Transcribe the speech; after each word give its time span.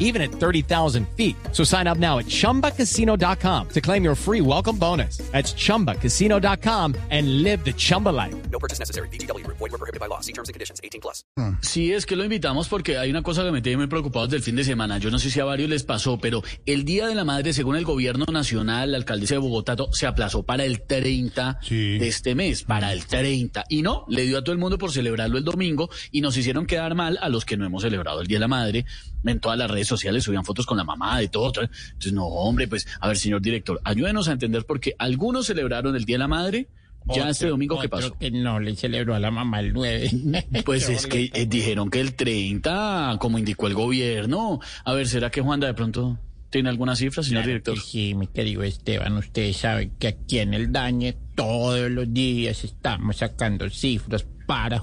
even 0.00 0.20
at 0.20 0.32
30,000 0.32 1.06
feet. 1.16 1.36
So 1.52 1.62
sign 1.62 1.86
up 1.86 1.98
now 1.98 2.18
at 2.18 2.26
chumbacasino.com 2.26 3.68
to 3.68 3.80
claim 3.80 4.02
your 4.02 4.16
free 4.16 4.40
welcome 4.40 4.76
bonus. 4.76 5.18
That's 5.30 5.54
chumbacasino.com 5.54 6.94
and 7.10 7.42
live 7.44 7.64
the 7.64 7.72
Chumba 7.72 8.08
life. 8.10 8.34
No 8.50 8.58
purchase 8.58 8.80
necessary. 8.80 9.08
BGW. 9.08 9.46
Void 9.46 9.60
were 9.60 9.78
prohibited 9.78 10.00
by 10.00 10.06
law. 10.08 10.20
See 10.20 10.32
terms 10.32 10.48
and 10.48 10.54
conditions. 10.54 10.80
18 10.82 11.00
plus. 11.00 11.24
Sí, 11.62 11.92
es 11.92 12.06
que 12.06 12.16
lo 12.16 12.24
invitamos 12.24 12.68
porque 12.68 12.98
hay 12.98 13.10
una 13.10 13.22
cosa 13.22 13.44
que 13.44 13.52
me 13.52 13.62
tiene 13.62 13.76
muy 13.78 13.86
preocupados 13.86 14.30
del 14.30 14.42
fin 14.42 14.56
de 14.56 14.64
semana. 14.64 14.98
Yo 14.98 15.10
no 15.10 15.18
sé 15.18 15.30
si 15.30 15.38
a 15.40 15.44
varios 15.44 15.68
les 15.70 15.84
pasó, 15.84 16.18
pero 16.18 16.42
el 16.66 16.84
Día 16.84 17.06
de 17.06 17.14
la 17.14 17.24
Madre, 17.24 17.52
según 17.52 17.76
el 17.76 17.84
gobierno 17.84 18.24
nacional, 18.32 18.92
la 18.92 18.98
alcaldesa 18.98 19.34
de 19.34 19.38
Bogotá, 19.38 19.76
se 19.92 20.06
aplazó 20.06 20.42
para 20.42 20.64
el 20.64 20.82
30 20.82 21.58
Sí. 21.62 21.98
de 21.98 22.08
este 22.08 22.34
mes, 22.34 22.62
para 22.64 22.92
el 22.92 23.06
30. 23.06 23.64
Y 23.68 23.82
no, 23.82 24.04
le 24.08 24.22
dio 24.22 24.38
a 24.38 24.42
todo 24.44 24.52
el 24.52 24.58
mundo 24.58 24.78
por 24.78 24.90
celebrarlo 24.92 25.38
el 25.38 25.44
domingo 25.44 25.90
y 26.10 26.20
nos 26.22 26.36
hicieron 26.36 26.66
quedar 26.66 26.94
mal 26.94 27.18
a 27.20 27.28
los 27.28 27.44
que 27.44 27.56
no 27.56 27.64
hemos 27.66 27.82
celebrado 27.82 28.20
el 28.20 28.26
Día 28.26 28.36
de 28.36 28.40
la 28.40 28.48
Madre. 28.48 28.86
En 29.24 29.38
todas 29.38 29.58
las 29.58 29.70
redes 29.70 29.86
sociales 29.90 30.24
subían 30.24 30.44
fotos 30.44 30.64
con 30.64 30.78
la 30.78 30.84
mamá, 30.84 31.18
de 31.18 31.28
todo. 31.28 31.52
todo. 31.52 31.64
Entonces, 31.64 32.12
no, 32.12 32.26
hombre, 32.26 32.68
pues, 32.68 32.86
a 33.00 33.08
ver, 33.08 33.16
señor 33.16 33.42
director, 33.42 33.80
ayúdenos 33.84 34.28
a 34.28 34.32
entender 34.32 34.64
porque 34.64 34.94
algunos 34.98 35.46
celebraron 35.46 35.94
el 35.96 36.04
Día 36.04 36.14
de 36.14 36.20
la 36.20 36.28
Madre. 36.28 36.68
Ya 37.06 37.28
este 37.30 37.48
domingo, 37.48 37.80
¿qué 37.80 37.88
pasó? 37.88 38.16
que 38.18 38.30
no 38.30 38.60
le 38.60 38.76
celebró 38.76 39.14
a 39.14 39.18
la 39.18 39.30
mamá 39.30 39.60
el 39.60 39.72
9. 39.72 40.10
Pues 40.64 40.88
es 40.88 41.06
que 41.06 41.30
eh, 41.32 41.46
dijeron 41.46 41.90
que 41.90 42.00
el 42.00 42.14
30, 42.14 43.16
como 43.18 43.38
indicó 43.38 43.66
el 43.66 43.74
gobierno. 43.74 44.60
A 44.84 44.92
ver, 44.92 45.08
¿será 45.08 45.30
que 45.30 45.40
Juanda 45.40 45.66
de 45.66 45.74
pronto 45.74 46.18
tiene 46.50 46.68
alguna 46.68 46.94
cifra, 46.94 47.22
señor 47.22 47.46
director? 47.46 47.78
Sí, 47.80 48.14
mi 48.14 48.26
querido 48.26 48.62
Esteban, 48.62 49.16
ustedes 49.16 49.56
saben 49.56 49.92
que 49.98 50.08
aquí 50.08 50.38
en 50.38 50.52
el 50.54 50.70
Dañe 50.70 51.16
todos 51.34 51.90
los 51.90 52.12
días 52.12 52.62
estamos 52.64 53.16
sacando 53.16 53.68
cifras 53.70 54.26
para... 54.46 54.82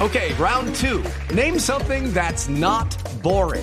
Okay, 0.00 0.32
round 0.38 0.74
two. 0.74 1.00
Name 1.32 1.60
something 1.60 2.12
that's 2.12 2.48
not 2.48 2.96
boring. 3.22 3.62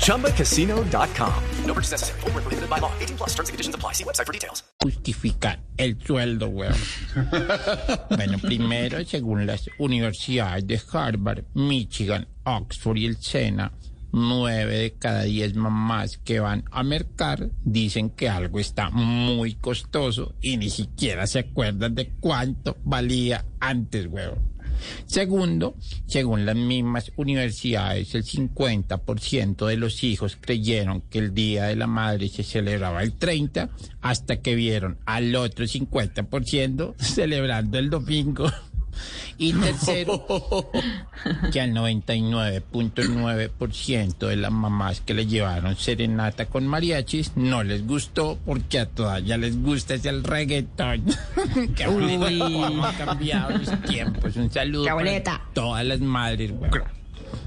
ChumbaCasino.com. 0.00 1.44
No 1.64 1.74
purchase 1.74 1.92
necessary. 1.92 2.20
Void 2.20 2.34
were 2.34 2.42
prohibited 2.42 2.68
by 2.68 2.78
law. 2.78 2.92
18 3.00 3.16
plus. 3.16 3.30
Terms 3.30 3.48
and 3.48 3.54
conditions 3.54 3.74
apply. 3.74 3.92
See 3.92 4.04
website 4.04 4.26
for 4.26 4.32
details. 4.32 4.64
justificar 4.80 5.60
el 5.76 5.96
sueldo, 6.02 6.48
weón. 6.48 6.74
bueno, 8.10 8.38
primero, 8.38 9.04
según 9.04 9.46
las 9.46 9.68
universidades 9.78 10.66
de 10.66 10.80
Harvard, 10.92 11.44
Michigan, 11.54 12.26
Oxford 12.44 12.96
y 12.96 13.06
el 13.06 13.16
SENA, 13.16 13.72
nueve 14.12 14.76
de 14.78 14.92
cada 14.94 15.22
diez 15.22 15.54
mamás 15.54 16.18
que 16.18 16.40
van 16.40 16.64
a 16.70 16.82
mercar 16.82 17.50
dicen 17.64 18.10
que 18.10 18.28
algo 18.28 18.58
está 18.58 18.90
muy 18.90 19.54
costoso 19.54 20.34
y 20.40 20.56
ni 20.56 20.70
siquiera 20.70 21.26
se 21.26 21.40
acuerdan 21.40 21.94
de 21.94 22.10
cuánto 22.20 22.76
valía 22.84 23.44
antes, 23.60 24.06
weón. 24.06 24.49
Segundo, 25.06 25.76
según 26.06 26.46
las 26.46 26.56
mismas 26.56 27.12
universidades, 27.16 28.14
el 28.14 28.24
50% 28.24 29.66
de 29.66 29.76
los 29.76 30.02
hijos 30.04 30.38
creyeron 30.40 31.02
que 31.02 31.18
el 31.18 31.34
Día 31.34 31.64
de 31.64 31.76
la 31.76 31.86
Madre 31.86 32.28
se 32.28 32.42
celebraba 32.42 33.02
el 33.02 33.14
30 33.14 33.70
hasta 34.00 34.40
que 34.40 34.54
vieron 34.54 34.98
al 35.06 35.34
otro 35.36 35.64
50% 35.64 36.94
celebrando 36.98 37.78
el 37.78 37.90
domingo. 37.90 38.50
Y 39.38 39.52
tercero, 39.54 40.26
que 41.52 41.60
al 41.60 41.72
99.9% 41.72 44.26
de 44.26 44.36
las 44.36 44.52
mamás 44.52 45.00
que 45.00 45.14
le 45.14 45.26
llevaron 45.26 45.76
serenata 45.76 46.46
con 46.46 46.66
mariachis 46.66 47.36
no 47.36 47.62
les 47.62 47.86
gustó 47.86 48.38
porque 48.44 48.80
a 48.80 48.86
todas 48.86 49.24
ya 49.24 49.36
les 49.36 49.62
gusta 49.62 49.94
es 49.94 50.04
el 50.04 50.24
reggaetón. 50.24 51.04
Qué 51.76 51.86
bonito 51.86 52.26
cómo 52.38 52.84
han 52.84 52.96
cambiado 52.96 53.56
los 53.56 53.82
tiempos. 53.82 54.36
Un 54.36 54.50
saludo 54.50 54.92
bonita. 54.94 55.40
todas 55.54 55.84
las 55.84 56.00
madres. 56.00 56.50
güey. 56.52 56.70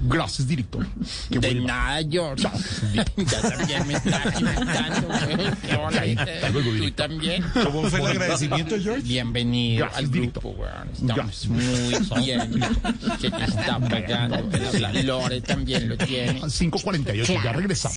Gracias, 0.06 0.46
director. 0.46 0.86
Qué 1.30 1.38
De 1.38 1.48
bueno. 1.52 1.66
nada, 1.68 2.00
George. 2.08 2.42
ya 2.94 3.04
también 3.42 3.86
me 3.86 3.94
estás 3.94 4.40
invitando, 4.40 5.08
güey. 5.08 5.50
Qué 5.62 5.76
bonito. 5.76 6.22
Hasta 6.22 6.48
luego, 6.50 6.70
Tú 6.76 6.90
también. 6.92 7.44
¿Cómo 7.64 7.82
fue 7.88 8.00
el 8.00 8.06
agradecimiento, 8.06 8.76
George? 8.80 9.02
Bienvenido 9.02 9.84
Gracias, 9.86 9.98
al 10.04 10.10
director. 10.10 10.42
grupo, 10.42 10.60
weón. 10.62 10.88
Estamos 10.92 11.46
muy 11.48 12.22
bien. 12.24 12.50
Se 13.20 13.30
te 13.30 13.44
está 13.44 13.78
pagando. 13.78 14.50
La 14.78 14.92
Lore 14.92 15.40
también 15.40 15.88
lo 15.88 15.96
tiene. 15.96 16.40
5.48, 16.42 17.42
ya 17.42 17.52
regresamos. 17.52 17.96